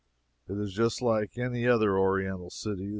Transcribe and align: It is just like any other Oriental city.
It 0.49 0.57
is 0.57 0.73
just 0.73 1.03
like 1.03 1.37
any 1.37 1.67
other 1.67 1.95
Oriental 1.95 2.49
city. 2.49 2.89